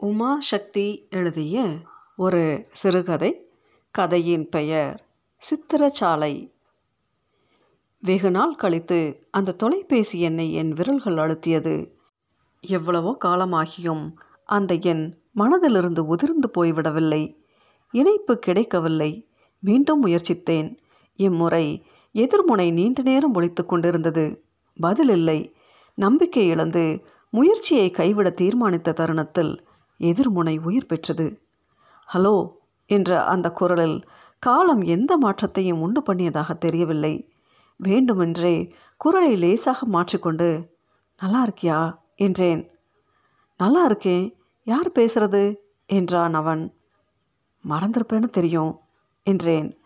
[0.00, 1.70] உமா சக்தி எழுதிய
[2.16, 3.48] ஒரு சிறுகதை
[3.90, 6.52] கதையின் பெயர் சித்திரச்சாலை
[8.00, 11.90] வெகு நாள் கழித்து அந்த தொலைபேசி எண்ணை என் விரல்கள் அழுத்தியது.
[12.60, 14.12] எவ்வளவோ காலமாகியும்
[14.44, 17.36] அந்த எண் மனதிலிருந்து உதிர்ந்து போய்விடவில்லை.
[17.90, 19.28] இணைப்பு கிடைக்கவில்லை.
[19.58, 20.76] மீண்டும் முயற்சித்தேன்.
[21.14, 24.44] இம்முறை எதிர்முனை நீண்ட நேரம் ஒழித்து கொண்டிருந்தது.
[24.80, 25.56] பதில் இல்லை.
[25.94, 29.66] நம்பிக்கை இழந்து முயற்சியை கைவிட தீர்மானித்த தருணத்தில்
[30.00, 31.40] எதிர்முனை உயிர் பெற்றது.
[32.14, 32.52] ஹலோ
[32.86, 37.32] என்ற அந்த குரலில் காலம் எந்த மாற்றத்தையும் உண்டு பண்ணியதாக தெரியவில்லை.
[37.76, 40.76] வேண்டுமென்றே குரலை லேசாக மாற்றிக்கொண்டு
[41.20, 41.98] நல்லா இருக்கியா?
[42.16, 42.70] என்றேன்.
[43.58, 44.36] நல்லா இருக்கேன்.
[44.64, 45.56] யார் பேசுறது?
[45.86, 46.74] என்றான் அவன்.
[47.68, 48.80] மறந்திருப்பேன்னு தெரியும்
[49.22, 49.78] என்றேன்.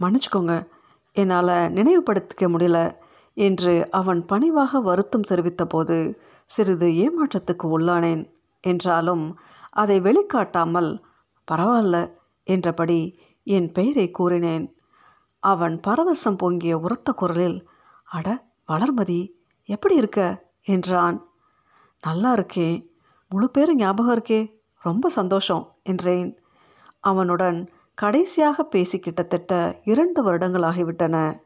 [0.00, 0.66] மன்னிச்சுக்கோங்க.
[1.12, 2.96] என்னால் நினைவுபடுத்திக்க முடியல
[3.34, 8.33] என்று அவன் பணிவாக வருத்தம் தெரிவித்த போது சிறிது ஏமாற்றத்துக்கு உள்ளானேன்.
[8.64, 9.38] என்றாலும்
[9.70, 10.90] அதை வெளிக்காட்டாமல்
[11.52, 12.12] பரவாயில்ல
[12.44, 14.76] என்றபடி என் பெயரை கூறினேன்.
[15.40, 17.68] அவன் பரவசம் பொங்கிய உரத்த குரலில்
[18.04, 19.32] அட வளர்மதி
[19.64, 20.18] எப்படி இருக்க?
[20.62, 21.28] என்றான்.
[22.02, 22.90] நல்லா இருக்கேன்
[23.28, 24.40] முழு பேரும் ஞாபகம் இருக்கே.
[24.82, 26.38] ரொம்ப சந்தோஷம் என்றேன்.
[27.00, 31.40] அவனுடன் கடைசியாக பேசி கிட்டத்தட்ட இரண்டு வருடங்களாகிவிட்டன.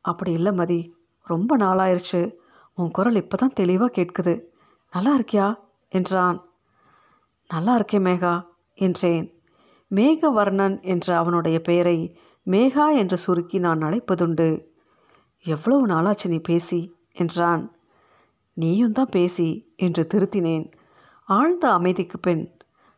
[0.00, 0.80] அப்படி இல்லை மதி.
[1.22, 2.34] ரொம்ப நாளாயிருச்சு.
[2.74, 4.42] உன் குரல் இப்போ தான் தெளிவாக கேட்குது.
[4.92, 5.65] நல்லா இருக்கியா?
[5.88, 6.44] என்றான்.
[7.48, 9.42] நல்லா இருக்கேன் மேகா என்றேன்.
[9.90, 14.66] மேகவர்ணன் என்ற அவனுடைய பெயரை மேகா என்று சுருக்கி நான் அழைப்பதுண்டு.
[15.42, 17.76] எவ்வளவு நாளாச்சு நீ பேசி என்றான்.
[18.52, 20.72] நீயும் தான் பேசி என்று திருத்தினேன்.
[21.24, 22.56] ஆழ்ந்த அமைதிக்கு பின்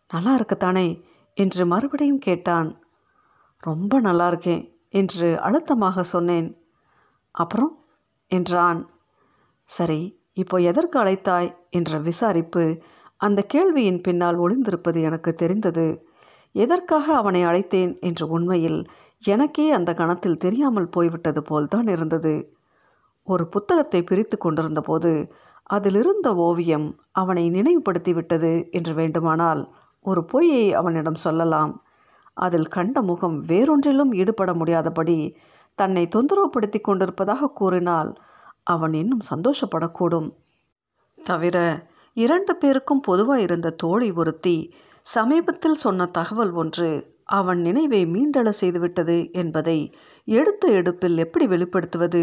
[0.09, 1.03] நல்லா இருக்கத்தானே
[1.34, 2.83] என்று மறுபடியும் கேட்டான்.
[3.59, 6.62] ரொம்ப நல்லா இருக்கேன் என்று அழுத்தமாக சொன்னேன்.
[7.31, 7.84] அப்புறம்?
[8.27, 8.91] என்றான்.
[9.64, 11.50] சரி இப்போ எதற்கு அழைத்தாய்?
[11.70, 12.64] என்ற விசாரிப்பு
[13.17, 15.86] அந்த கேள்வியின் பின்னால் ஒளிந்திருப்பது எனக்கு தெரிந்தது.
[16.55, 17.92] எதற்காக அவனை அழைத்தேன்?
[18.00, 18.78] என்ற உண்மையில்
[19.22, 22.34] எனக்கே அந்த கணத்தில் தெரியாமல் போய்விட்டது போல்தான் இருந்தது.
[23.27, 25.12] ஒரு புத்தகத்தை பிரித்து கொண்டிருந்தபோது
[25.71, 29.62] அதிலிருந்த ஓவியம் அவனை நினைவுபடுத்திவிட்டது என்று வேண்டுமானால்
[30.04, 31.72] ஒரு பொய்யை அவனிடம் சொல்லலாம்.
[32.37, 35.19] அதில் கண்ட முகம் வேறொன்றிலும் ஈடுபட முடியாதபடி
[35.78, 38.10] தன்னை தொந்தரவுப்படுத்தி கொண்டிருப்பதாக கூறினால்
[38.68, 40.28] அவன் இன்னும் சந்தோஷப்படக்கூடும்.
[41.18, 41.56] தவிர
[42.16, 44.56] இரண்டு பேருக்கும் பொதுவாக இருந்த தோழி ஒருத்தி
[45.06, 46.88] சமீபத்தில் சொன்ன தகவல் ஒன்று
[47.24, 49.78] அவன் நினைவை மீண்டள செய்துவிட்டது என்பதை
[50.28, 52.22] எடுத்த எடுப்பில் எப்படி வெளிப்படுத்துவது?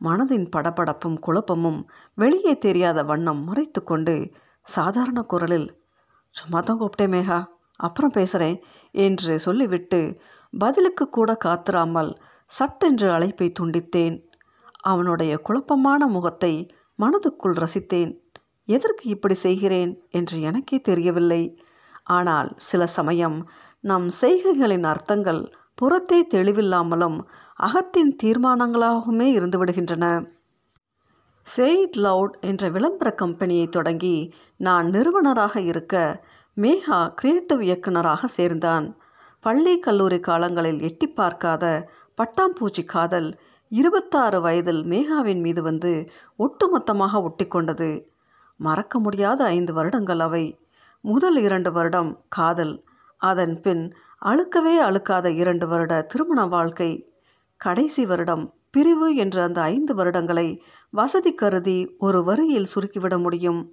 [0.00, 1.80] மனதின் படபடப்பும் குழப்பமும்
[2.14, 4.14] வெளியே தெரியாத வண்ணம் மறைத்து கொண்டு
[4.66, 5.68] சாதாரண குரலில்
[6.34, 7.38] சும்மா தான் கூப்பிட்டே மேகா
[7.80, 8.58] அப்புறம் பேசுகிறேன்
[8.94, 10.00] என்று சொல்லிவிட்டு
[10.52, 12.10] பதிலுக்கு கூட காத்திராமல்
[12.50, 14.16] சட்டென்று அழைப்பை துண்டித்தேன்.
[14.80, 18.18] அவனுடைய குழப்பமான முகத்தை மனதுக்குள் ரசித்தேன்.
[18.64, 20.02] எதற்கு இப்படி செய்கிறேன்?
[20.10, 21.58] என்று எனக்கே தெரியவில்லை.
[22.04, 23.50] ஆனால் சில சமயம்
[23.80, 27.20] நம் செய்கைகளின் அர்த்தங்கள் புறத்தே தெளிவில்லாமலும்
[27.54, 30.32] அகத்தின் தீர்மானங்களாகவுமே இருந்துவிடுகின்றன.
[31.42, 36.24] செயிட் லவுட் என்ற விளம்பர கம்பெனியை தொடங்கி நான் நிறுவனராக இருக்க
[36.56, 38.96] மேகா கிரியேட்டிவ் இயக்குனராக சேர்ந்தான்.
[39.40, 48.04] பள்ளி கல்லூரி காலங்களில் எட்டி பார்க்காத பட்டாம்பூச்சி காதல் இருபத்தாறு வயதில் மேகாவின் மீது வந்து ஒட்டுமொத்தமாக ஒட்டிக்கொண்டது.
[48.56, 50.58] மறக்க முடியாத ஐந்து வருடங்கள் அவை.
[51.00, 52.84] முதல் இரண்டு வருடம் காதல்.
[53.16, 57.10] அதன் பின் அழுக்கவே அழுக்காத இரண்டு வருட திருமண வாழ்க்கை.
[57.56, 63.72] கடைசி வருடம் பிரிவு என்ற அந்த ஐந்து வருடங்களை வசதி கருதி ஒரு வரியில் சுருக்கிவிட முடியும்.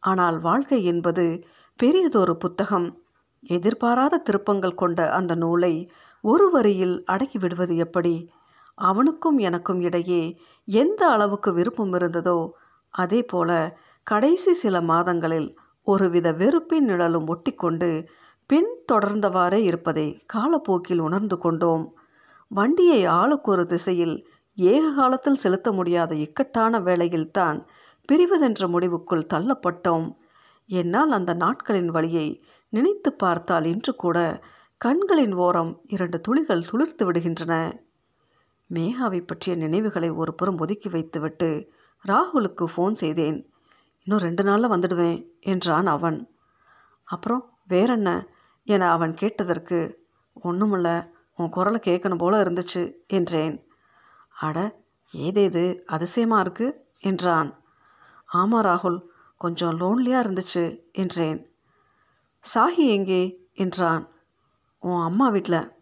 [0.00, 1.44] ஆனால் வாழ்க்கை என்பது
[1.76, 3.02] பெரியதொரு புத்தகம்.
[3.42, 5.90] எதிர்பாராத திருப்பங்கள் கொண்ட அந்த நூலை
[6.22, 8.30] ஒரு வரியில் அடக்கிவிடுவது எப்படி?
[8.78, 12.50] அவனுக்கும் எனக்கும் இடையே எந்த அளவுக்கு விருப்பம் இருந்ததோ
[12.90, 18.06] அதே போல கடைசி சில மாதங்களில் ஒருவித வெறுப்பின் நிழலும் ஒட்டிக்கொண்டு
[18.46, 21.94] பின் தொடர்ந்தவாறே இருப்பதை காலப்போக்கில் உணர்ந்து கொண்டோம்.
[22.48, 27.66] வண்டியை ஆளுக்கு ஒரு திசையில் ஏக காலத்தில் செலுத்த முடியாத இக்கட்டான வேளையில்தான்
[28.08, 30.06] பிரிவதென்ற முடிவுக்குள் தள்ளப்பட்டோம்.
[30.66, 34.40] என்னால் அந்த நாட்களின் வழியை நினைத்து பார்த்தால் இன்று கூட
[34.76, 37.54] கண்களின் ஓரம் இரண்டு துளிகள் துளிர்த்து விடுகின்றன.
[38.70, 41.70] மேகாவை பற்றிய நினைவுகளை ஒரு புறம் ஒதுக்கி வைத்துவிட்டு
[42.06, 43.52] ராகுலுக்கு ஃபோன் செய்தேன்.
[44.04, 46.34] இன்னும் ரெண்டு நாளில் வந்துடுவேன் என்றான் அவன்.
[47.04, 48.28] அப்புறம் வேறென்ன?
[48.64, 50.08] என அவன் கேட்டதற்கு
[50.44, 53.68] ஒன்றுமில்ல உன் குரலை கேட்கணும் போல இருந்துச்சு என்றேன்.
[54.40, 54.80] அட
[55.12, 57.60] ஏதேது அதிசயமாக இருக்கு என்றான்.
[58.26, 59.00] ஆமாம் ராகுல்
[59.36, 61.50] கொஞ்சம் லோன்லியாக இருந்துச்சு என்றேன்.
[62.54, 63.48] சாஹி எங்கே?
[63.54, 64.08] என்றான்.
[64.78, 65.72] உன் அம்மா வீட்டில்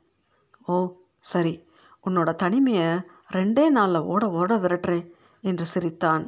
[0.66, 1.66] ஓ சரி.
[2.06, 2.88] உன்னோட தனிமையை
[3.32, 5.10] ரெண்டே நாளில் ஓட ஓட விரட்டுறேன்
[5.40, 6.24] என்று சிரித்தான்.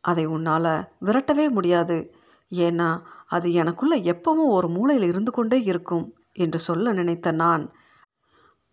[0.00, 2.14] அதை உன்னால் விரட்டவே முடியாது.
[2.50, 7.72] ஏன்னா அது எனக்குள்ளே எப்பவும் ஒரு மூலையில் இருந்து கொண்டே இருக்கும் என்று சொல்ல நினைத்த நான்.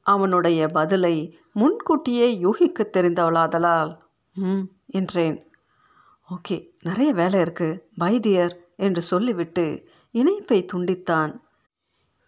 [0.02, 1.16] அவனுடைய பதிலை
[1.52, 3.92] முன்கூட்டியே யூகிக்க தெரிந்தவளாதலால்
[4.36, 5.38] ம் என்றேன்.
[6.30, 9.66] ஓகே நிறைய வேலை இருக்குது பை டியர் என்று சொல்லிவிட்டு
[10.12, 11.31] இணைப்பை துண்டித்தான்.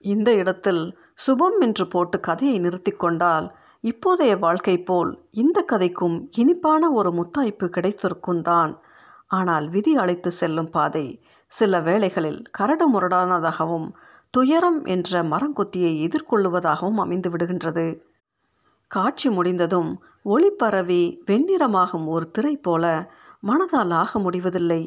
[0.04, 0.84] இந்த இடத்தில்
[1.28, 3.48] சுபம் என்று போட்டு கதையை நிறுத்தி கொண்டால்
[3.84, 8.80] இப்போதைய வாழ்க்கை போல் இந்த கதைக்கும் இனிப்பான ஒரு முத்தாய்ப்பு கிடைத்திருக்கும் தான்.
[9.28, 13.88] ஆனால் விதி அழைத்து செல்லும் பாதை சில வேளைகளில் கரடு முரடானதாகவும்
[14.32, 18.02] துயரம் என்ற மரங்கொத்தியை எதிர்கொள்ளுவதாகவும் அமைந்து விடுகின்றது
[18.88, 23.10] காட்சி முடிந்ததும் ஒளி பரவி வெண்ணிறமாகும் ஒரு திரை போல
[23.48, 24.82] மனதால் ஆக முடிவதில்லை.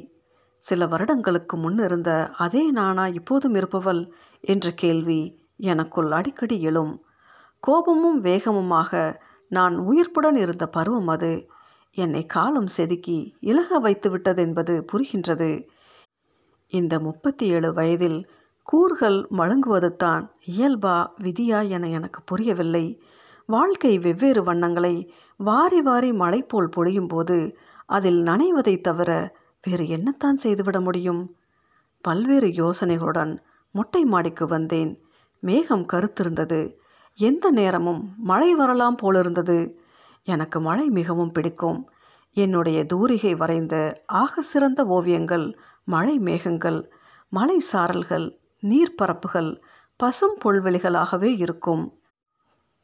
[0.59, 4.13] சில வருடங்களுக்கு முன்னிருந்த அதே நானா இப்போதும் இருப்பவள்?
[4.41, 5.21] என்ற கேள்வி
[5.57, 7.04] எனக்குள் அடிக்கடி எழும்.
[7.67, 11.49] கோபமும் வேகமுமாக நான் உயிர்ப்புடன் இருந்த பருவம் அது.
[11.97, 15.51] என்னை காலம் செதுக்கி இலக வைத்து விட்டதென்பது புரிகின்றது.
[16.73, 18.19] இந்த முப்பத்தி ஏழு வயதில்
[18.63, 23.03] கூறுகள் மழுங்குவது தான் இயல்பா விதியா என எனக்கு புரியவில்லை.
[23.47, 24.95] வாழ்க்கை வெவ்வேறு வண்ணங்களை
[25.37, 27.57] வாரி வாரி மழை போல் பொழியும் போது
[27.87, 29.11] அதில் நனைவதை தவிர
[29.63, 31.23] வேறு என்னத்தான் செய்துவிட முடியும்?
[32.05, 33.39] பல்வேறு யோசனைகளுடன்
[33.73, 34.93] மொட்டை மாடிக்கு வந்தேன்.
[35.41, 36.61] மேகம் கருத்திருந்தது.
[37.17, 39.81] எந்த நேரமும் மழை வரலாம் போலிருந்தது.
[40.25, 41.91] எனக்கு மழை மிகவும் பிடிக்கும்.
[42.33, 46.93] என்னுடைய தூரிகை வரைந்த ஆக சிறந்த ஓவியங்கள் மழை மேகங்கள்
[47.29, 49.63] மலை சாரல்கள் நீர்ப்பரப்புகள்
[49.97, 51.99] பசும் புல்வெளிகளாகவே இருக்கும்.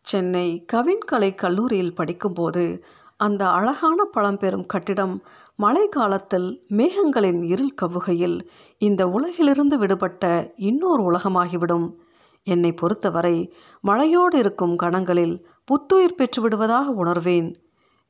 [0.03, 2.85] சென்னை கவின்கலை கல்லூரியில் படிக்கும்போது
[3.17, 5.23] அந்த அழகான பழம்பெரும் கட்டிடம்
[5.57, 8.47] மழை காலத்தில் மேகங்களின் இருள் கவ்வுகையில்
[8.79, 11.93] இந்த உலகிலிருந்து விடுபட்ட இன்னொரு உலகமாகிவிடும்.
[12.43, 13.55] என்னை பொறுத்தவரை
[13.85, 17.55] மழையோடு இருக்கும் கணங்களில் புத்துயிர் பெற்று விடுவதாக உணர்வேன்.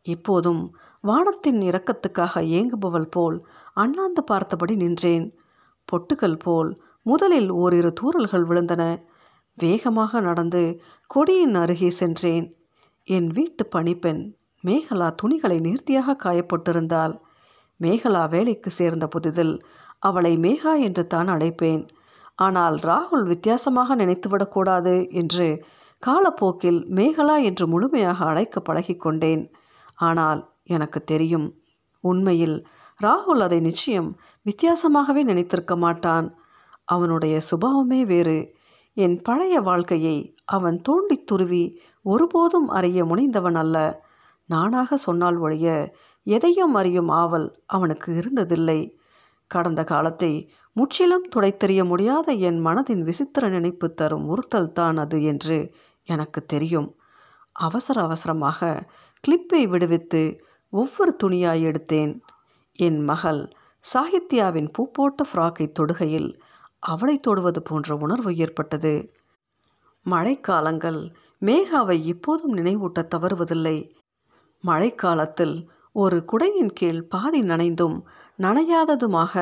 [0.02, 5.38] இப்போதும் வானத்தின் இரக்கத்துக்காக ஏங்குபவள் போல் அண்ணாந்து பார்த்தபடி நின்றேன்.
[5.88, 9.02] பொட்டுகள் போல் முதலில் ஓரிரு தூறல்கள் விழுந்தன.
[9.54, 12.56] வேகமாக நடந்து கொடியின் அருகே சென்றேன்.
[13.04, 14.34] என் வீட்டு பணிப்பெண்
[14.64, 17.20] மேகலா துணிகளை நேர்த்தியாக காயப்பட்டிருந்தாள்.
[17.80, 19.60] மேகலா வேலைக்கு சேர்ந்த புதிதில்
[19.98, 21.88] அவளை மேகா என்று தான் அழைப்பேன்.
[22.40, 25.48] ஆனால் ராகுல் வித்தியாசமாக நினைத்துவிடக்கூடாது என்று
[26.02, 29.42] காலப்போக்கில் மேகலா என்று முழுமையாக அழைக்க பழகிக்கொண்டேன்.
[29.94, 31.48] ஆனால் எனக்கு தெரியும்
[32.04, 32.56] உண்மையில்
[33.00, 34.10] ராகுல் அதை நிச்சயம்
[34.46, 36.26] வித்தியாசமாகவே நினைத்திருக்க மாட்டான்.
[36.84, 38.38] அவனுடைய சுபாவமே வேறு.
[38.96, 40.16] என் பழைய வாழ்க்கையை
[40.56, 41.64] அவன் தோண்டி துருவி
[42.02, 43.76] ஒருபோதும் அறிய முனைந்தவன் அல்ல.
[44.48, 45.66] நானாக சொன்னால் ஒழிய
[46.26, 48.80] எதையும் அறியும் ஆவல் அவனுக்கு இருந்ததில்லை.
[49.50, 50.32] கடந்த காலத்தை
[50.76, 55.56] முற்றிலும் துடைத்தெறிய முடியாத என் மனதின் விசித்திர நினைப்பு தரும் உறுத்தல் தான் அது என்று
[56.08, 56.88] எனக்கு தெரியும்.
[57.52, 58.88] அவசர அவசரமாக
[59.24, 60.22] கிளிப்பை விடுவித்து
[60.72, 62.12] ஒவ்வொரு துணியாய் எடுத்தேன்.
[62.78, 63.42] என் மகள்
[63.84, 66.30] சாகித்யாவின் பூப்போட்ட ஃப்ராக்கை தொடுகையில்
[66.78, 68.94] அவளை தொடுவது போன்ற உணர்வு ஏற்பட்டது.
[70.06, 71.00] மழைக்காலங்கள்
[71.42, 73.76] மேகாவை இப்போதும் நினைவூட்ட தவறுவதில்லை.
[74.64, 75.56] மழைக்காலத்தில்
[75.92, 77.96] ஒரு குடையின் கீழ் பாதி நனைந்தும்
[78.38, 79.34] நனையாததுமாக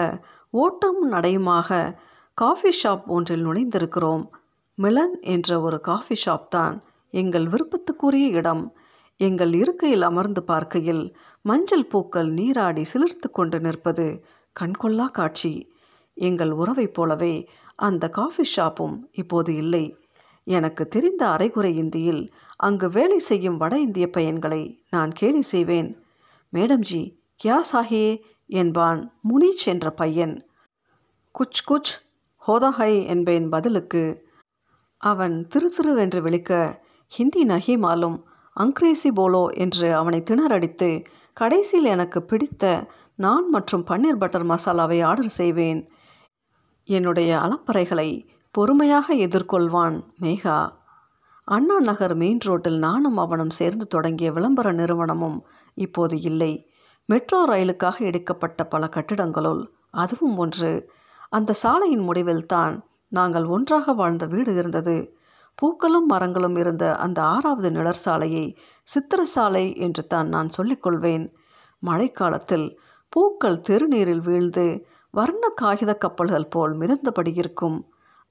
[0.51, 1.99] ஓட்டம் நடையுமாக
[2.35, 4.29] காஃபி ஷாப் ஒன்றில் நுழைந்திருக்கிறோம்.
[4.75, 8.77] மிலன் என்ற ஒரு காஃபி ஷாப் தான் எங்கள் விருப்பத்துக்குரிய இடம்.
[9.17, 14.25] எங்கள் இருக்கையில் அமர்ந்து பார்க்கையில் மஞ்சள் பூக்கள் நீராடி சிலிர்த்து கொண்டு நிற்பது
[14.61, 15.73] கண்கொள்ளா காட்சி.
[16.15, 19.97] எங்கள் உறவைப் போலவே அந்த காஃபி ஷாப்பும் இப்போது இல்லை.
[20.45, 26.03] எனக்கு தெரிந்த அரைகுறை இந்தியில் அங்கு வேலை செய்யும் வட இந்திய பையன்களை நான் கேலி செய்வேன்.
[26.53, 30.48] மேடம்ஜி கியா சாஹே என்பான் முனிச் என்ற பையன்.
[31.41, 31.91] குச் குச்
[32.47, 34.31] ஹோதாஹை என்பேன் பதிலுக்கு
[34.97, 38.23] அவன் திரு திருவென்று விழிக்க ஹிந்தி நகி மாலும்
[38.61, 45.89] அங்க்ரேசி போலோ என்று அவனை திணறடித்து கடைசியில் எனக்கு பிடித்த நான் மற்றும் பன்னீர் பட்டர் மசாலாவை ஆர்டர் செய்வேன்.
[46.85, 50.71] என்னுடைய அலப்பறைகளை பொறுமையாக எதிர்கொள்வான் மேகா.
[51.45, 56.71] அண்ணா நகர் மெயின் ரோட்டில் நானும் அவனும் சேர்ந்து தொடங்கிய விளம்பர நிறுவனமும் இப்போது இல்லை.
[57.07, 60.91] மெட்ரோ ரயிலுக்காக எடுக்கப்பட்ட பல கட்டிடங்களுள் அதுவும் ஒன்று.
[61.33, 62.75] அந்த சாலையின் முடிவில் தான்
[63.13, 64.97] நாங்கள் ஒன்றாக வாழ்ந்த வீடு இருந்தது.
[65.55, 68.45] பூக்களும் மரங்களும் இருந்த அந்த ஆறாவது நிழற் சாலையை
[68.87, 71.25] சித்திர சாலை என்று தான் நான் சொல்லிக்கொள்வேன்
[71.83, 72.67] மழைக்காலத்தில்
[73.13, 74.67] பூக்கள் தெருநீரில் வீழ்ந்து
[75.15, 77.79] வர்ண காகித கப்பல்கள் போல் மிதந்தபடி இருக்கும்.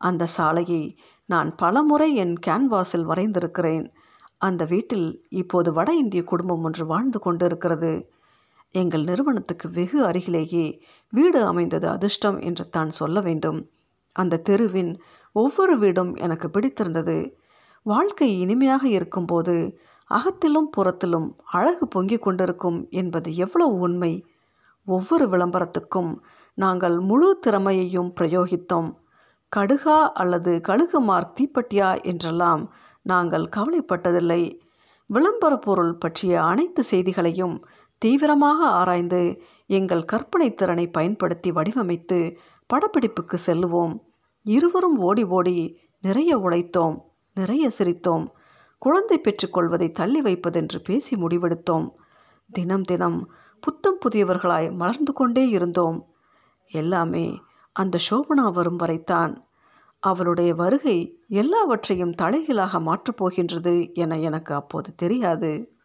[0.02, 0.84] அந்த சாலையை
[1.30, 3.86] நான் பலமுறை என் கேன்வாஸில் வரைந்திருக்கிறேன்.
[4.42, 5.08] அந்த வீட்டில்
[5.42, 7.92] இப்போது வட இந்திய குடும்பம் ஒன்று வாழ்ந்து கொண்டிருக்கிறது.
[8.76, 10.66] எங்கள் நிறுவனத்துக்கு வெகு அருகிலேயே
[11.14, 13.60] வீடு அமைந்தது அதிர்ஷ்டம் என்று தான் சொல்ல வேண்டும்.
[14.16, 14.92] அந்த தெருவின்
[15.36, 17.18] ஒவ்வொரு வீடும் எனக்கு பிடித்திருந்தது.
[17.86, 19.56] வாழ்க்கை இனிமையாக இருக்கும்போது
[20.10, 24.14] அகத்திலும் புறத்திலும் அழகு பொங்கிக் கொண்டிருக்கும் என்பது எவ்வளவு உண்மை!
[24.88, 26.12] ஒவ்வொரு விளம்பரத்துக்கும்
[26.58, 28.90] நாங்கள் முழு திறமையையும் பிரயோகித்தோம்.
[29.52, 32.64] கடுகா அல்லது கழுகு மார்க் தீப்பெட்டியா என்றெல்லாம்
[33.06, 34.42] நாங்கள் கவலைப்பட்டதில்லை.
[35.10, 37.56] விளம்பர பொருள் பற்றிய அனைத்து செய்திகளையும்
[37.98, 42.36] தீவிரமாக ஆராய்ந்து எங்கள் கற்பனை திறனை பயன்படுத்தி வடிவமைத்து
[42.74, 44.00] படப்பிடிப்புக்கு செல்லுவோம்.
[44.44, 46.98] இருவரும் ஓடி ஓடி நிறைய உழைத்தோம்
[47.34, 48.28] நிறைய சிரித்தோம்.
[48.78, 51.90] குழந்தை பெற்றுக்கொள்வதை தள்ளி வைப்பதென்று பேசி முடிவெடுத்தோம்.
[52.52, 56.08] தினம் தினம் புத்தம் புதியவர்களாய் மலர்ந்து கொண்டே இருந்தோம்.
[56.68, 59.46] எல்லாமே அந்த சோபனா வரும் வரைத்தான்.
[60.00, 65.77] அவளுடைய வருகை எல்லாவற்றையும் தலைகீழாக மாற்றப் போகின்றது என எனக்கு அப்போது தெரியாது.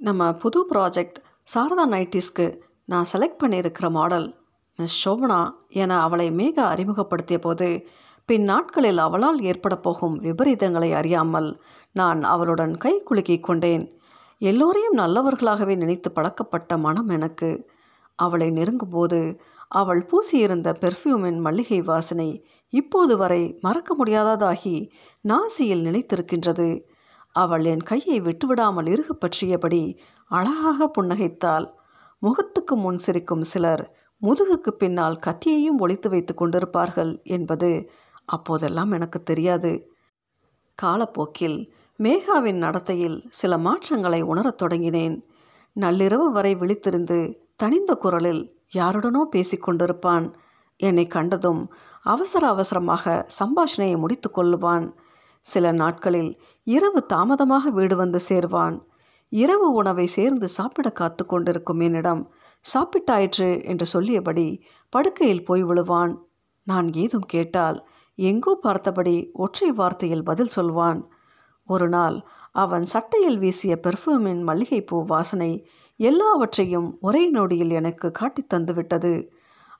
[0.00, 1.16] நம்ம புது ப்ராஜெக்ட்
[1.54, 2.44] சாரதா நைட்டிஸ்க்கு
[2.84, 4.26] நான் செலக்ட் பண்ணியிருக்கிற மாடல்
[4.76, 5.38] மிஸ் ஷோபனா
[5.68, 7.68] என அவளை மேக அறிமுகப்படுத்திய போது
[8.26, 11.60] பின் நாட்களில் அவளால் ஏற்பட போகும் விபரீதங்களை அறியாமல்
[11.92, 13.84] நான் அவளுடன் கை குலுக்கிக் கொண்டேன்.
[14.38, 17.50] எல்லோரையும் நல்லவர்களாகவே நினைத்து பழக்கப்பட்ட மனம் எனக்கு.
[18.18, 19.20] அவளை நெருங்கும்போது
[19.68, 24.76] அவள் பூசியிருந்த பெர்ஃப்யூமின் மல்லிகை வாசனை இப்போது வரை மறக்க முடியாததாகி
[25.28, 26.68] நாசியில் நினைத்திருக்கின்றது
[27.42, 29.82] அவள் என் கையை விட்டுவிடாமல் இருக பற்றியபடி
[30.30, 31.66] அழகாக புன்னகைத்தாள்.
[32.22, 33.84] முகத்துக்கு முன் சிரிக்கும் சிலர்
[34.22, 37.70] முதுகுக்கு பின்னால் கத்தியையும் ஒழித்து வைத்து கொண்டிருப்பார்கள் என்பது
[38.28, 39.72] அப்போதெல்லாம் எனக்கு தெரியாது.
[40.78, 41.58] காலப்போக்கில்
[41.98, 45.16] மேகாவின் நடத்தையில் சில மாற்றங்களை உணரத் தொடங்கினேன்.
[45.76, 47.18] நள்ளிரவு வரை விழித்திருந்து
[47.56, 48.42] தனிந்த குரலில்
[48.74, 50.26] யாருடனோ பேசிக்கொண்டிருப்பான்
[50.80, 51.62] என்னை கண்டதும்
[52.06, 54.86] அவசர அவசரமாக சம்பாஷணையை முடித்து கொள்ளுவான்.
[55.40, 58.80] சில நாட்களில் இரவு தாமதமாக வீடு வந்து சேர்வான்.
[59.28, 62.32] இரவு உணவை சேர்ந்து சாப்பிட காத்து கொண்டிருக்கும் என்னிடம்
[62.74, 66.16] சாப்பிட்டாயிற்று என்று சொல்லியபடி படுக்கையில் போய் விழுவான்.
[66.64, 71.08] நான் ஏதும் கேட்டால் எங்கோ பார்த்தபடி ஒற்றை வார்த்தையில் பதில் சொல்வான்.
[71.64, 79.28] ஒரு நாள் அவன் சட்டையில் வீசிய பெர்ஃப்யூமின் மல்லிகைப்பூ வாசனை எல்லாவற்றையும் ஒரே நொடியில் எனக்கு காட்டித் தந்துவிட்டது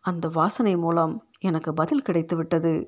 [0.00, 2.86] அந்த வாசனை மூலம் எனக்கு பதில் கிடைத்துவிட்டது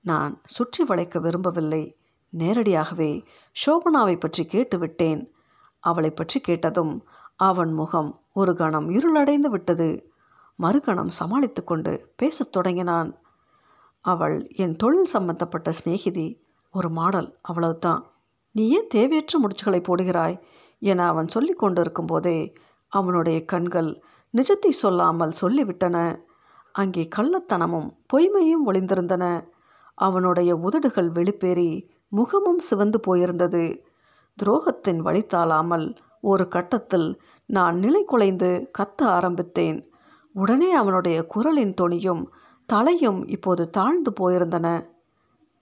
[0.00, 1.97] நான் சுற்றி வளைக்க விரும்பவில்லை.
[2.28, 3.24] நேரடியாகவே
[3.56, 5.30] சோபனாவை பற்றி கேட்டுவிட்டேன்.
[5.80, 7.06] அவளை பற்றி கேட்டதும்
[7.36, 10.12] அவன் முகம் ஒரு கணம் இருளடைந்து விட்டது.
[10.62, 13.20] மறுகணம் சமாளித்து கொண்டு பேசத் தொடங்கினான்.
[14.00, 18.10] அவள் என் தொழில் சம்பந்தப்பட்ட சிநேகிதி ஒரு மாடல் அவ்வளவுதான்.
[18.50, 20.40] நீ ஏன் தேவையற்ற முடிச்சுகளை போடுகிறாய்?
[20.78, 22.52] என அவன் சொல்லி கொண்டிருக்கும் போதே
[22.88, 24.02] அவனுடைய கண்கள்
[24.34, 26.20] நிஜத்தை சொல்லாமல் சொல்லிவிட்டன.
[26.72, 29.48] அங்கே கள்ளத்தனமும் பொய்மையும் ஒளிந்திருந்தன.
[29.94, 33.82] அவனுடைய உதடுகள் வெளிப்பேறி முகமும் சிவந்து போயிருந்தது.
[34.42, 35.26] துரோகத்தின் வழி
[36.20, 39.90] ஒரு கட்டத்தில் நான் நிலை குலைந்து கத்த ஆரம்பித்தேன்.
[40.32, 42.24] உடனே அவனுடைய குரலின் துணியும்
[42.66, 44.86] தலையும் இப்போது தாழ்ந்து போயிருந்தன.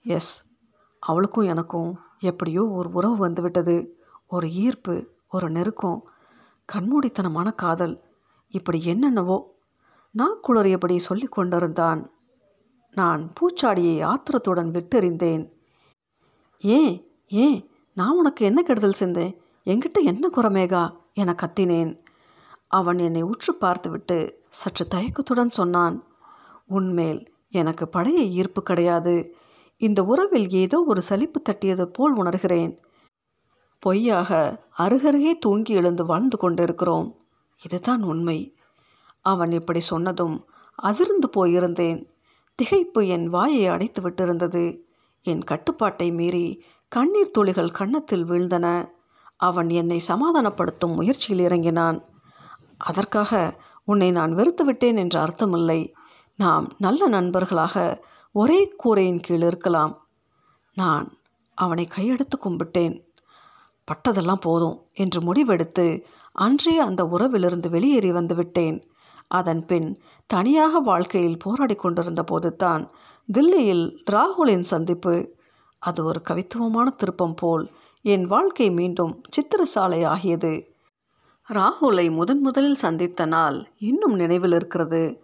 [0.03, 0.45] எஸ்
[0.99, 3.99] அவளுக்கும் எனக்கும் எப்படியோ ஒரு உறவு வந்துவிட்டது.
[4.27, 6.09] ஒரு ஈர்ப்பு ஒரு நெருக்கம்
[6.73, 8.03] கண்மூடித்தனமான காதல்.
[8.47, 9.55] இப்படி என்னென்னவோ?
[10.11, 12.11] நான் குளறியபடி சொல்லி கொண்டிருந்தான்
[12.91, 15.56] நான் பூச்சாடியை ஆத்திரத்துடன் விட்டெறிந்தேன்.
[16.59, 17.69] ஏன் ஏன்?
[17.93, 19.37] நான் உனக்கு என்ன கெடுதல் செஞ்சேன்?
[19.65, 21.97] என்கிட்ட என்ன குறமேகா என கத்தினேன்.
[22.67, 26.03] அவன் என்னை உற்று பார்த்துவிட்டு சற்று தயக்கத்துடன் சொன்னான்
[26.67, 29.35] உன்மேல் எனக்கு பழைய ஈர்ப்பு கிடையாது.
[29.77, 32.77] இந்த உறவில் ஏதோ ஒரு சலிப்பு தட்டியது போல் உணர்கிறேன்.
[33.79, 37.21] பொய்யாக அருகருகே தூங்கி எழுந்து வாழ்ந்து கொண்டிருக்கிறோம்.
[37.63, 38.55] இதுதான் உண்மை.
[39.21, 40.45] அவன் இப்படி சொன்னதும்
[40.75, 42.05] அதிர்ந்து போயிருந்தேன்.
[42.61, 44.79] திகைப்பு என் வாயை அடைத்து விட்டிருந்தது
[45.27, 46.47] என் கட்டுப்பாட்டை மீறி
[46.91, 48.67] கண்ணீர் துளிகள் கன்னத்தில் வீழ்ந்தன.
[49.37, 51.97] அவன் என்னை சமாதானப்படுத்தும் முயற்சியில் இறங்கினான்.
[52.77, 53.31] அதற்காக
[53.85, 55.81] உன்னை நான் வெறுத்து விட்டேன் என்ற அர்த்தமில்லை.
[56.39, 58.03] நாம் நல்ல நண்பர்களாக
[58.35, 59.93] ஒரே கூரையின் கீழ் இருக்கலாம்.
[60.73, 61.05] நான்
[61.57, 62.95] அவனை கையெடுத்து கும்பிட்டேன்.
[63.87, 65.87] பட்டதெல்லாம் போதும் என்று முடிவெடுத்து
[66.35, 68.77] அன்றே அந்த உறவிலிருந்து வெளியேறி வந்துவிட்டேன்
[69.27, 72.91] அதன் பின் தனியாக வாழ்க்கையில் போராடி கொண்டிருந்த போதுதான்
[73.33, 75.35] தில்லியில் ராகுலின் சந்திப்பு.
[75.79, 80.75] அது ஒரு கவித்துவமான திருப்பம் போல் என் வாழ்க்கை மீண்டும் சித்திரசாலை ஆகியது.
[81.53, 85.21] ராகுலை முதன் முதலில் சந்தித்த நாள் இன்னும் நினைவில் இருக்கிறது.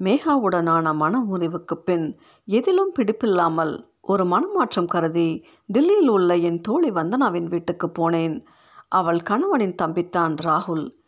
[0.00, 7.92] மேகாவுடனான மன முறிவுக்கு பின் எதிலும் பிடிப்பில்லாமல் ஒரு மனமாற்றம் கருதி தில்லியில் உள்ள என் தோழி வந்தனாவின் வீட்டுக்கு
[7.98, 8.44] போனேன்.
[8.88, 10.99] அவள் கணவனின் தம்பித்தான் ராகுல்.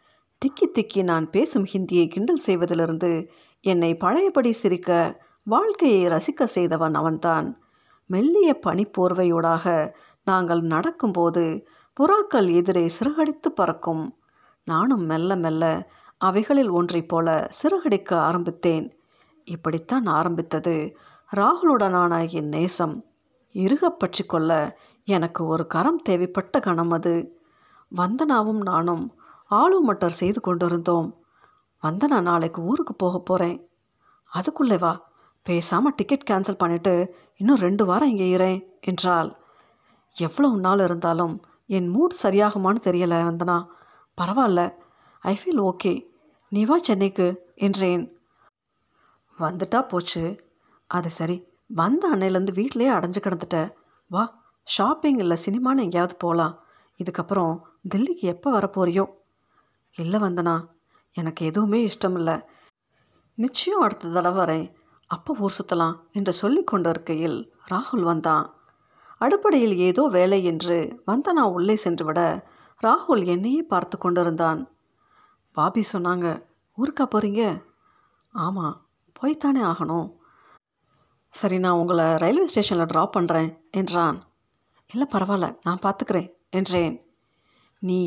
[0.43, 3.29] திக்கி திக்கி நான் பேசும் ஹிந்தியை கிண்டல் செய்வதிலிருந்து
[3.61, 7.63] என்னை பழையபடி சிரிக்க வாழ்க்கையை ரசிக்க செய்தவன் அவன்தான்.
[8.07, 9.95] மெல்லிய பனிப்போர்வையூடாக
[10.25, 11.67] நாங்கள் நடக்கும்போது
[12.01, 14.19] புறாக்கள் எதிரே சிறகடித்து பறக்கும்.
[14.65, 18.97] நானும் மெல்ல மெல்ல அவைகளில் ஒன்றைப் போல சிறகடிக்க ஆரம்பித்தேன்.
[19.45, 20.97] இப்படித்தான் ஆரம்பித்தது.
[21.37, 23.05] ராகுலுடனான என் நேசம்.
[23.53, 27.41] இறுகப்பற்றி கொள்ள எனக்கு ஒரு கரம் தேவைப்பட்ட கணம் அது.
[27.97, 29.21] வந்தனாவும் நானும்
[29.61, 31.09] ஆளு மட்டர் செய்து கொண்டிருந்தோம்.
[31.83, 33.59] நான் நாளைக்கு ஊருக்கு போக போகிறேன்
[34.33, 34.93] அதுக்குள்ளே வா.
[35.47, 36.93] பேசாமல் டிக்கெட் கேன்சல் பண்ணிவிட்டு
[37.37, 39.31] இன்னும் ரெண்டு வாரம் இங்கே இரேன் என்றாள்.
[40.17, 41.35] எவ்வளவு நாள் இருந்தாலும்
[41.67, 43.57] என் மூட் சரியாகுமான்னு தெரியலை வந்தனா.
[44.21, 44.63] பரவாயில்ல.
[45.23, 45.93] ஐ ஃபீல் ஓகே
[46.53, 48.05] நீ வா சென்னைக்கு என்றேன்.
[49.39, 50.25] வந்துட்டா போச்சு.
[50.91, 51.37] அது சரி.
[51.81, 53.59] வந்த அன்னையிலேருந்து வீட்டிலேயே அடைஞ்சு கிடந்துட்ட.
[54.11, 54.25] வா
[54.67, 56.55] ஷாப்பிங் இல்லை சினிமான்னு எங்கேயாவது போகலாம்
[56.99, 57.55] இதுக்கப்புறம்
[57.95, 59.05] தில்லிக்கு எப்போ வரப்போறியோ?
[59.99, 60.57] இல்லை வந்தனா
[61.17, 62.37] எனக்கு எதுவுமே இஷ்டம் இல்லை
[63.39, 64.67] நிச்சயம் அடுத்த தடவை வரேன்.
[65.11, 67.39] அப்போ ஊர் சுற்றலாம் என்று சொல்லி கொண்டிருக்கையில்
[67.71, 68.47] ராகுல் வந்தான்.
[69.21, 70.77] அடுப்படையில் ஏதோ வேலை என்று
[71.11, 72.21] வந்தனா உள்ளே சென்று விட
[72.83, 74.61] ராகுல் என்னையே பார்த்து கொண்டிருந்தான்.
[75.57, 76.27] பாபி சொன்னாங்க
[76.79, 77.43] ஊருக்கா போகிறீங்க
[78.35, 78.77] ஆமாம்
[79.21, 80.09] போய்த்தானே ஆகணும்.
[81.35, 84.17] சரி நான் உங்களை ரயில்வே ஸ்டேஷனில் ட்ராப் பண்ணுறேன் என்றான்.
[84.91, 86.95] இல்லை பரவாயில்ல நான் பார்த்துக்கிறேன் என்றேன்.
[87.83, 88.01] நீ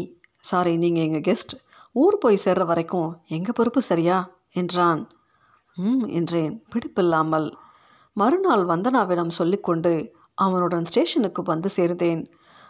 [0.49, 1.53] சாரி நீங்கள் எங்கள் கெஸ்ட்
[1.95, 4.29] ஊர் போய் சேர்ற வரைக்கும் எங்கள் பொறுப்பு சரியா?
[4.51, 5.09] என்றான்.
[5.75, 6.63] ம் என்றேன்.
[6.69, 7.51] பிடிப்பில்லாமல்.
[8.13, 12.25] மறுநாள் வந்தனாவிடம் சொல்லிக்கொண்டு அவனுடன் ஸ்டேஷனுக்கு வந்து சேர்ந்தேன்.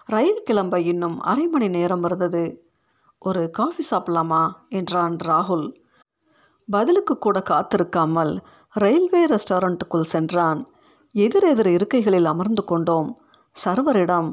[0.06, 2.70] ரயில் கிளம்ப இன்னும் அரை மணி நேரம் இருந்தது.
[3.20, 4.52] ஒரு காஃபி சாப்பிடலாமா?
[4.70, 5.76] என்றான் ராகுல்.
[6.72, 8.40] பதிலுக்கு கூட காத்திருக்காமல்
[8.70, 10.70] ரயில்வே ரெஸ்டாரண்ட்டுக்குள் சென்றான்.
[11.12, 13.18] எதிரெதிர் இருக்கைகளில் அமர்ந்து கொண்டோம்.
[13.66, 14.30] சர்வரிடம்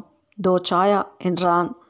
[0.49, 1.82] தோ சாயா என்றான்.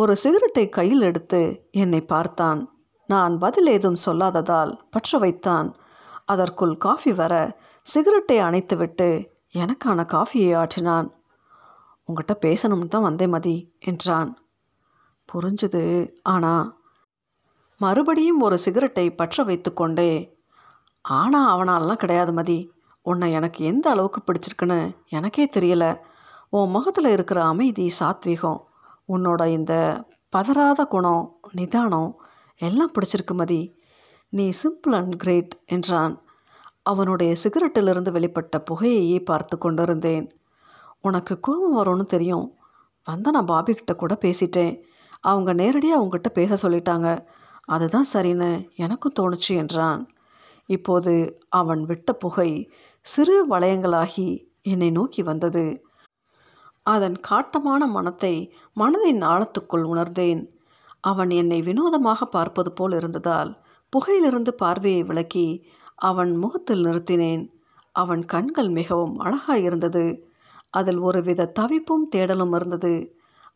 [0.00, 2.72] ஒரு சிகரெட்டை கையில் எடுத்து என்னை பார்த்தான்.
[3.06, 5.76] நான் பதில் ஏதும் சொல்லாததால் பற்ற வைத்தான்.
[6.24, 11.10] அதற்குள் காஃபி வர சிகரெட்டை அணைத்துவிட்டு எனக்கான காஃபியை ஆற்றினான்.
[12.04, 14.38] உங்ககிட்ட பேசணும்னு தான் வந்தேன் மதி என்றான்.
[15.32, 16.12] புரிஞ்சுது.
[16.22, 16.76] ஆனா?
[17.78, 20.38] மறுபடியும் ஒரு சிகரெட்டை பற்ற வைத்துக்கொண்டே
[21.02, 22.72] ஆனா அவனாலாம் கிடையாது மதி.
[23.02, 25.98] உன்னை எனக்கு எந்த அளவுக்கு பிடிச்சிருக்குன்னு எனக்கே தெரியல.
[26.48, 28.66] உன் முகத்தில் இருக்கிற அமைதி சாத்வீகம்
[29.08, 30.04] உன்னோட இந்த
[30.36, 32.20] பதறாத குணம் நிதானம்
[32.56, 33.76] எல்லாம் பிடிச்சிருக்கு மதி.
[34.28, 36.22] நீ சிம்பிள் அண்ட் கிரேட் என்றான்.
[36.82, 40.32] அவனுடைய சிகரெட்டிலிருந்து வெளிப்பட்ட புகையையே பார்த்து கொண்டிருந்தேன்.
[41.00, 42.56] உனக்கு கோபம் வரும்னு தெரியும்.
[43.04, 44.82] வந்த நான் பாபி கிட்ட கூட பேசிட்டேன்.
[45.20, 47.26] அவங்க நேரடியாக அவங்ககிட்ட பேச சொல்லிட்டாங்க.
[47.64, 50.08] அதுதான் சரின்னு எனக்கும் தோணுச்சு என்றான்.
[50.66, 55.87] இப்போது அவன் விட்ட புகை சிறு வளையங்களாகி என்னை நோக்கி வந்தது.
[56.88, 58.34] அதன் காட்டமான மனத்தை
[58.76, 60.42] மனதின் ஆழத்துக்குள் உணர்ந்தேன்.
[61.04, 63.50] அவன் என்னை வினோதமாக பார்ப்பது போல் இருந்ததால்
[63.92, 65.46] புகையிலிருந்து பார்வையை விளக்கி
[66.00, 67.44] அவன் முகத்தில் நிறுத்தினேன்.
[67.94, 70.04] அவன் கண்கள் மிகவும் அழகாயிருந்தது
[70.74, 72.94] அதில் ஒருவித தவிப்பும் தேடலும் இருந்தது.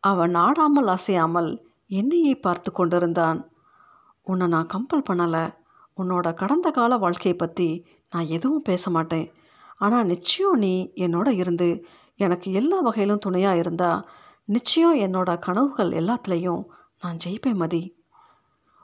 [0.03, 1.51] அவன் ஆடாமல் அசையாமல்
[1.91, 3.41] என்னையே பார்த்து கொண்டிருந்தான்.
[4.27, 5.45] உன்னை நான் கம்பல் பண்ணலை.
[5.99, 7.69] உன்னோட கடந்த கால வாழ்க்கையை பற்றி
[8.13, 9.29] நான் எதுவும் பேச மாட்டேன்.
[9.79, 11.69] ஆனால் நிச்சயம் நீ என்னோட இருந்து
[12.23, 14.05] எனக்கு எல்லா வகையிலும் துணையாக இருந்தா
[14.45, 16.65] நிச்சயம் என்னோட கனவுகள் எல்லாத்துலேயும்
[17.01, 18.05] நான் ஜெயிப்பேன் மதி.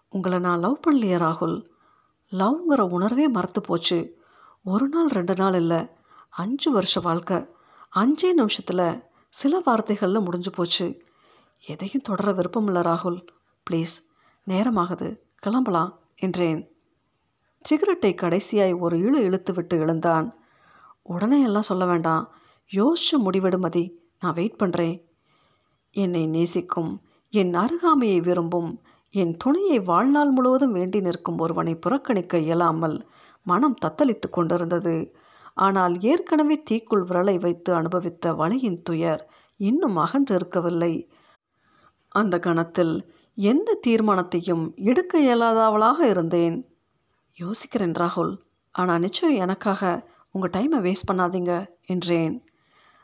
[0.09, 1.65] உங்களை நான் லவ் பண்ணலையே ராகுல்.
[2.31, 4.21] லவ்ங்கிற உணர்வே மறத்து போச்சு.
[4.65, 5.89] ஒரு நாள் ரெண்டு நாள் இல்லை
[6.29, 7.47] அஞ்சு வருஷ வாழ்க்கை.
[7.97, 11.03] அஞ்சே நிமிஷத்தில் சில வார்த்தைகளில் முடிஞ்சு போச்சு.
[11.67, 13.27] எதையும் தொடர விருப்பம் இல்லை ராகுல்.
[13.71, 13.95] ப்ளீஸ்
[14.49, 15.19] நேரமாகுது.
[15.37, 16.77] கிளம்பலாம் என்றேன்.
[17.63, 20.35] சிகரெட்டை கடைசியாய் ஒரு இழு இழுத்து விட்டு எழுந்தான்.
[21.03, 22.33] உடனே எல்லாம் சொல்ல வேண்டாம்.
[22.71, 23.85] யோசிச்சு முடிவெடுமதி
[24.21, 24.97] நான் வெயிட் பண்ணுறேன்
[25.95, 26.93] என்னை நேசிக்கும்
[27.33, 28.71] என் அருகாமையை விரும்பும்
[29.15, 32.97] என் துணையை வாழ்நாள் முழுவதும் வேண்டி நிற்கும் ஒருவனை புறக்கணிக்க இயலாமல்
[33.47, 34.97] மனம் தத்தளித்து கொண்டிருந்தது.
[35.55, 39.23] ஆனால் ஏற்கனவே தீக்குள் விரலை வைத்து அனுபவித்த வலையின் துயர்
[39.61, 40.93] இன்னும் அகன்று இருக்கவில்லை
[42.09, 42.95] அந்த கணத்தில்
[43.39, 46.57] எந்த தீர்மானத்தையும் எடுக்க இயலாதவளாக இருந்தேன்.
[47.39, 48.33] யோசிக்கிறேன் ராகுல்.
[48.75, 49.83] ஆனால் நிச்சயம் எனக்காக
[50.35, 51.53] உங்கள் டைமை வேஸ்ட் பண்ணாதீங்க
[51.87, 52.37] என்றேன்.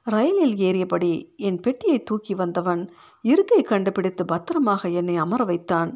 [0.07, 2.83] ரயிலில் ஏறியபடி என் பெட்டியை தூக்கி வந்தவன்
[3.25, 5.93] இருக்கை கண்டுபிடித்து பத்திரமாக என்னை அமர வைத்தான்.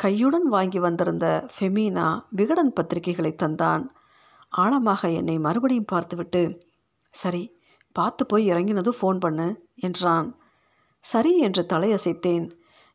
[0.00, 3.84] கையுடன் வாங்கி வந்திருந்த ஃபெமீனா விகடன் பத்திரிகைகளை தந்தான்.
[4.54, 6.42] ஆழமாக என்னை மறுபடியும் பார்த்துவிட்டு
[7.14, 7.42] சரி
[7.92, 10.28] பார்த்து போய் இறங்கினதும் ஃபோன் பண்ணு என்றான்.
[11.04, 12.46] சரி என்று தலையசைத்தேன்.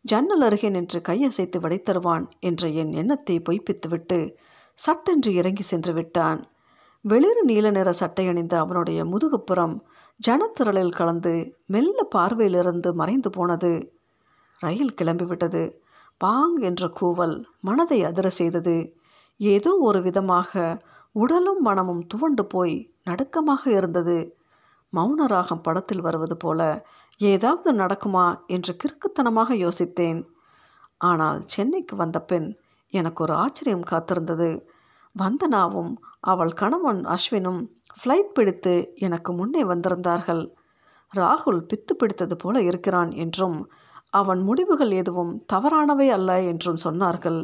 [0.06, 4.20] ஜன்னல் அருகே நின்று கையசைத்து வடைத்தருவான் என்ற என் எண்ணத்தை பொய்ப்பித்துவிட்டு
[4.78, 6.40] சட்டென்று இறங்கி சென்று விட்டான்.
[7.06, 9.76] வெளிர் நீல நிற சட்டை அணிந்த அவனுடைய முதுகுப்புறம்
[10.28, 13.94] ஜனத்திரளில் கலந்து மெல்ல பார்வையிலிருந்து மறைந்து போனது.
[14.60, 15.74] ரயில் கிளம்பிவிட்டது.
[16.24, 18.96] பாங் என்ற கூவல் மனதை அதிர செய்தது.
[19.38, 20.82] ஏதோ ஒரு விதமாக
[21.12, 24.38] உடலும் மனமும் துவண்டு போய் நடுக்கமாக இருந்தது.
[24.94, 26.86] மௌனராகம் படத்தில் வருவது போல
[27.18, 30.22] ஏதாவது நடக்குமா என்று கிறுக்குத்தனமாக யோசித்தேன்.
[30.98, 32.48] ஆனால் சென்னைக்கு வந்த பின்
[32.94, 34.50] எனக்கு ஒரு ஆச்சரியம் காத்திருந்தது.
[35.15, 37.62] வந்தனாவும் அவள் கணவன் அஸ்வினும்
[38.00, 40.43] ஃப்ளைட் பிடித்து எனக்கு முன்னே வந்திருந்தார்கள்.
[41.13, 43.58] ராகுல் பித்து பிடித்தது போல இருக்கிறான் என்றும்
[44.10, 47.41] அவன் முடிவுகள் எதுவும் தவறானவை அல்ல என்றும் சொன்னார்கள்.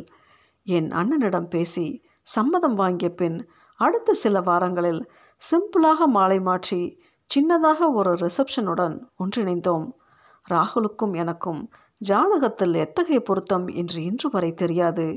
[0.68, 1.86] என் அண்ணனிடம் பேசி
[2.28, 3.38] சம்மதம் வாங்கிய பின்
[3.80, 5.02] அடுத்த சில வாரங்களில்
[5.42, 6.82] சிம்பிளாக மாலை மாற்றி
[7.30, 9.88] சின்னதாக ஒரு ரிசப்ஷனுடன் ஒன்றிணைந்தோம்.
[10.48, 11.62] ராகுலுக்கும் எனக்கும்
[12.02, 15.08] ஜாதகத்தில் எத்தகைய பொருத்தம் என்று இன்று வரை தெரியாது.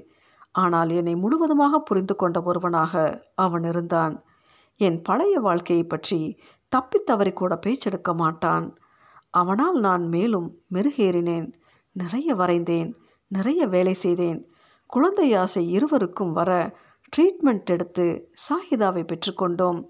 [0.52, 4.24] ஆனால் என்னை முழுவதுமாக புரிந்து கொண்ட ஒருவனாக அவன் இருந்தான்.
[4.76, 8.76] என் பழைய வாழ்க்கையை பற்றி தப்பித் தவறி கூட பேச்செடுக்க மாட்டான்.
[9.30, 11.52] அவனால் நான் மேலும் மெருகேறினேன்.
[11.92, 12.94] நிறைய வரைந்தேன்.
[13.26, 14.50] நிறைய வேலை செய்தேன்.
[14.86, 16.76] குழந்தை ஆசை இருவருக்கும் வர
[17.16, 19.86] ட்ரீட்மெண்ட் எடுத்து சாகிதாவை பெற்றுக்கொண்டோம்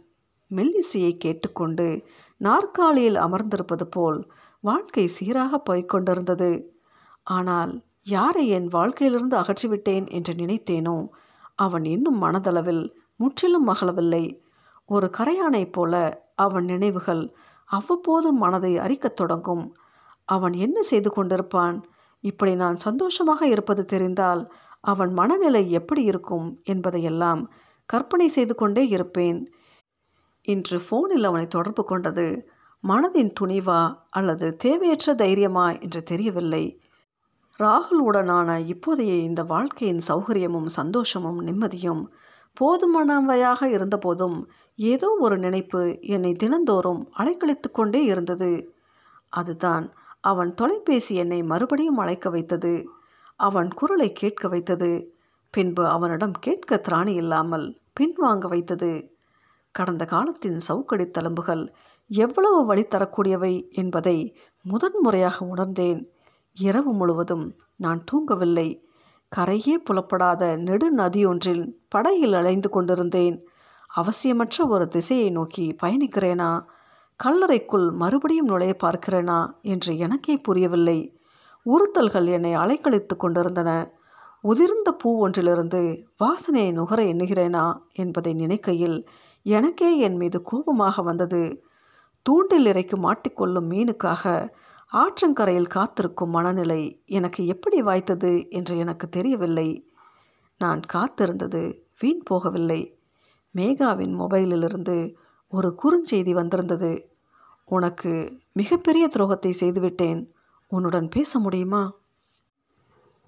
[0.50, 6.74] மெல்லிசையை கேட்டுக்கொண்டு நாற்காலியில் அமர்ந்திருப்பது போல் வாழ்க்கை சீராக போய்க் கொண்டிருந்தது.
[7.22, 11.08] ஆனால் யாரை என் வாழ்க்கையிலிருந்து அகற்றிவிட்டேன் என்று நினைத்தேனோ
[11.54, 14.40] அவன் இன்னும் மனதளவில் முற்றிலும் மகளவில்லை
[14.84, 17.34] ஒரு கரையானைப் போல அவன் நினைவுகள்
[17.64, 19.76] அவ்வப்போது மனதை அரிக்கத் தொடங்கும்.
[20.24, 21.82] அவன் என்ன செய்து கொண்டிருப்பான்?
[22.20, 27.50] இப்படி நான் சந்தோஷமாக இருப்பது தெரிந்தால் அவன் மனநிலை எப்படி இருக்கும் என்பதையெல்லாம்
[27.86, 29.52] கற்பனை செய்து கொண்டே இருப்பேன்.
[30.42, 32.48] இன்று ஃபோனில் அவனை தொடர்பு கொண்டது
[32.84, 36.80] மனதின் துணிவா அல்லது தேவையற்ற தைரியமா என்று தெரியவில்லை.
[37.60, 42.02] ராகுலுடனான இப்போதைய இந்த வாழ்க்கையின் சௌகரியமும் சந்தோஷமும் நிம்மதியும்
[42.60, 44.38] போதுமானவையாக இருந்தபோதும்
[44.74, 48.72] ஏதோ ஒரு நினைப்பு என்னை தினந்தோறும் அலைக்கழித்து கொண்டே இருந்தது.
[49.28, 52.84] அதுதான் அவன் தொலைபேசி என்னை மறுபடியும் அழைக்க வைத்தது.
[53.36, 54.90] அவன் குரலை கேட்க வைத்தது.
[55.50, 59.12] பின்பு அவனிடம் கேட்க திராணி இல்லாமல் பின்வாங்க வைத்தது.
[59.70, 61.64] கடந்த காலத்தின் சவுக்கடி தழும்புகள்
[62.06, 66.00] எவ்வளவு வழி தரக்கூடியவை என்பதை முதன்முறையாக உணர்ந்தேன்.
[66.52, 68.82] இரவு முழுவதும் நான் தூங்கவில்லை.
[69.36, 73.46] கரையே புலப்படாத நெடு நதியொன்றில் படகில் அலைந்து கொண்டிருந்தேன்.
[73.96, 76.64] அவசியமற்ற ஒரு திசையை நோக்கி பயணிக்கிறேனா?
[77.24, 79.52] கல்லறைக்குள் மறுபடியும் நுழைய பார்க்கிறேனா?
[79.62, 81.18] என்று எனக்கே புரியவில்லை.
[81.66, 83.92] உறுத்தல்கள் என்னை அலைக்கழித்து கொண்டிருந்தன.
[84.44, 87.78] உதிர்ந்த பூ ஒன்றிலிருந்து வாசனையை நுகர எண்ணுகிறேனா?
[87.92, 89.08] என்பதை நினைக்கையில்
[89.42, 91.62] எனக்கே என் மீது கோபமாக வந்தது.
[92.22, 94.48] தூண்டில் இறைக்கு மாட்டிக்கொள்ளும் மீனுக்காக
[94.92, 99.92] ஆற்றங்கரையில் காத்திருக்கும் மனநிலை எனக்கு எப்படி வாய்த்தது என்று எனக்கு தெரியவில்லை.
[100.58, 102.94] நான் காத்திருந்தது வீண் போகவில்லை.
[103.56, 105.14] மேகாவின் மொபைலிலிருந்து
[105.48, 107.10] ஒரு குறுஞ்செய்தி வந்திருந்தது.
[107.64, 110.32] உனக்கு மிகப்பெரிய துரோகத்தை செய்துவிட்டேன்.
[110.68, 111.92] உன்னுடன் பேச முடியுமா?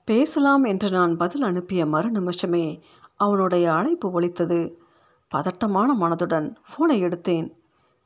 [0.05, 2.83] பேசலாம் என்று நான் பதில் அனுப்பிய மறு நிமிஷமே
[3.17, 4.83] அவனுடைய அழைப்பு ஒலித்தது.
[5.29, 7.55] பதட்டமான மனதுடன் ஃபோனை எடுத்தேன்.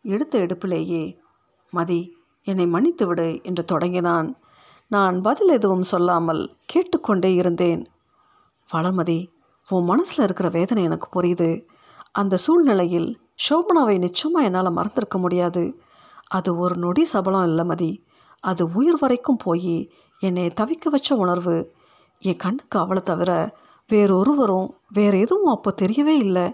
[0.03, 1.16] எடுத்த எடுப்பிலேயே
[1.71, 2.15] மதி
[2.46, 4.28] என்னை மன்னித்து விடு என்று தொடங்கினான்.
[4.90, 7.82] நான் பதில் எதுவும் சொல்லாமல் கேட்டுக்கொண்டே இருந்தேன்.
[8.70, 9.18] வளமதி
[9.68, 11.50] உன் மனசில் இருக்கிற வேதனை எனக்கு புரியுது.
[12.12, 13.09] அந்த சூழ்நிலையில்
[13.46, 15.64] சோபனாவை நிச்சயமாக என்னால் மறந்திருக்க முடியாது.
[16.28, 17.90] அது ஒரு நொடி சபலம் இல்லை மதி.
[18.44, 19.90] அது உயிர் வரைக்கும் போய்
[20.22, 21.56] என்னை தவிக்க வச்ச உணர்வு.
[22.22, 23.30] என் கண்ணுக்கு அவளை தவிர
[23.90, 26.46] வேறொருவரும் வேறு எதுவும் அப்போ தெரியவே இல்லை.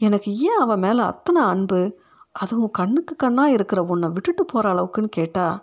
[0.00, 1.80] எனக்கு ஏன் அவன் மேலே அத்தனை அன்பு
[2.34, 5.60] அதுவும் கண்ணுக்கு கண்ணாக இருக்கிற உன்னை விட்டுட்டு போகிற அளவுக்குன்னு கேட்டால்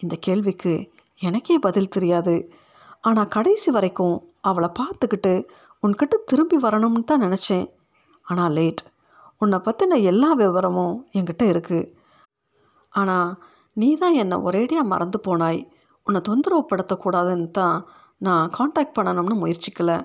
[0.00, 0.72] இந்த கேள்விக்கு
[1.20, 2.34] எனக்கே பதில் தெரியாது.
[3.08, 4.16] ஆனால் கடைசி வரைக்கும்
[4.48, 5.34] அவளை பார்த்துக்கிட்டு
[5.82, 7.66] உன்கிட்ட திரும்பி வரணும்னு தான் நினச்சேன்.
[8.26, 8.82] ஆனால் லேட்.
[9.42, 11.90] உன்னை பற்றின எல்லா விவரமும் என்கிட்ட இருக்குது
[12.92, 13.30] ஆனால்
[13.76, 15.60] நீ தான் என்னை ஒரேடியாக மறந்து போனாய்.
[16.06, 17.76] உன்னை தொந்தரவுப்படுத்தக்கூடாதுன்னு தான்
[18.20, 19.98] நான் காண்டாக்ட் பண்ணணும்னு முயற்சிக்கலை.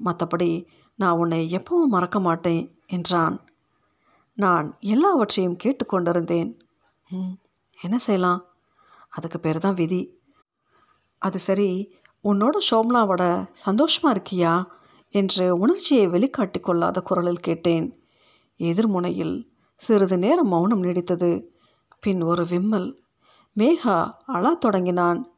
[0.00, 0.50] மற்றபடி
[0.98, 3.36] நான் உன்னை எப்பவும் மறக்க மாட்டேன் என்றான்.
[4.32, 6.58] நான் எல்லாவற்றையும் கேட்டுக்கொண்டிருந்தேன்.
[7.08, 7.32] ம்
[7.82, 8.44] என்ன செய்யலாம்?
[9.08, 10.18] அதுக்கு பேர் தான் விதி.
[11.18, 14.64] அது சரி உன்னோட ஷோம்லாவோட சந்தோஷமாக இருக்கியா?
[15.08, 18.00] என்று உணர்ச்சியை வெளிக்காட்டி கொள்ளாத குரலில் கேட்டேன்.
[18.58, 21.44] எதிர்முனையில் சிறிது நேரம் மௌனம் நீடித்தது.
[22.00, 22.98] பின் ஒரு விம்மல்.
[23.58, 25.32] மேகா அழா தொடங்கினான்.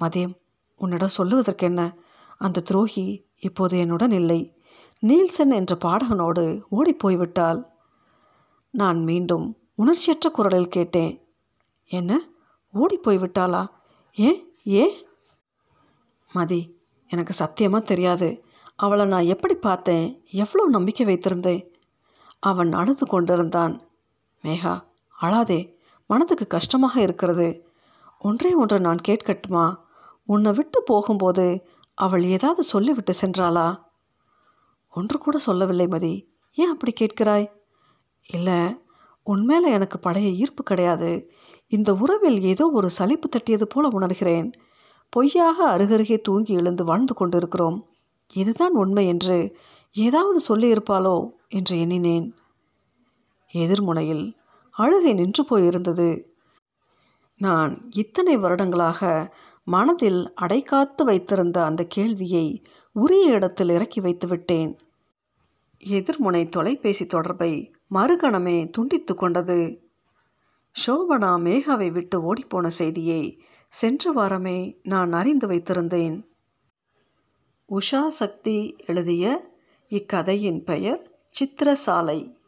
[0.00, 0.34] மதியம்
[0.76, 1.94] உன்னிடம் சொல்லுவதற்கென்ன?
[2.38, 4.56] அந்த துரோகி இப்போது என்னுடன் இல்லை.
[5.06, 7.68] நீல்சன் என்ற பாடகனோடு ஓடிப்போய்விட்டாள்
[8.70, 11.26] நான் மீண்டும் உணர்ச்சியற்ற குரலில் கேட்டேன்.
[11.86, 12.28] என்ன?
[12.72, 13.68] ஓடிப்போய் விட்டாளா
[14.12, 15.06] ஏன் ஏ?
[16.32, 16.78] மதி
[17.08, 18.44] எனக்கு சத்தியமாக தெரியாது.
[18.76, 20.24] அவளை நான் எப்படி பார்த்தேன்?
[20.30, 21.72] எவ்வளோ நம்பிக்கை வைத்திருந்தேன்.
[22.40, 23.82] அவன் அழுது கொண்டிருந்தான்.
[24.42, 24.84] மேகா
[25.20, 25.74] அழாதே.
[26.06, 27.68] மனதுக்கு கஷ்டமாக இருக்கிறது.
[28.18, 29.76] ஒன்றே ஒன்று நான் கேட்கட்டுமா?
[30.24, 33.82] உன்னை விட்டு போகும்போது அவள் ஏதாவது சொல்லிவிட்டு சென்றாளா?
[34.90, 36.32] ஒன்று கூட சொல்லவில்லை மதி.
[36.54, 37.59] ஏன் அப்படி கேட்கிறாய்?
[38.26, 38.78] இல்லை
[39.26, 41.30] உன்மேல எனக்கு பழைய ஈர்ப்பு கிடையாது.
[41.68, 44.52] இந்த உறவில் ஏதோ ஒரு சலிப்பு தட்டியது போல உணர்கிறேன்.
[45.08, 47.78] பொய்யாக அருகருகே தூங்கி எழுந்து வாழ்ந்து கொண்டிருக்கிறோம்.
[48.34, 49.56] இதுதான் உண்மை என்று
[49.92, 52.34] ஏதாவது சொல்லியிருப்பாளோ என்று எண்ணினேன்.
[53.54, 54.24] எதிர்முனையில்
[54.70, 56.10] அழுகை நின்று போயிருந்தது.
[57.36, 59.32] நான் இத்தனை வருடங்களாக
[59.64, 62.46] மனதில் அடைக்காத்து வைத்திருந்த அந்த கேள்வியை
[62.92, 64.78] உரிய இடத்தில் இறக்கி வைத்து விட்டேன்
[65.82, 67.52] எதிர்முனை தொலைபேசி தொடர்பை
[67.94, 69.88] மறுகணமே துண்டித்து கொண்டது.
[70.86, 76.24] சோபனா மேகாவை விட்டு ஓடிப்போன செய்தியை சென்ற வாரமே நான் அறிந்து வைத்திருந்தேன்.
[77.70, 79.54] உஷா சக்தி எழுதிய
[79.88, 82.39] இக்கதையின் பெயர் சித்திரசாலை.